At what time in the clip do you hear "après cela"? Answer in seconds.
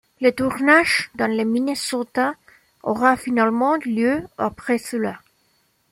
4.39-5.19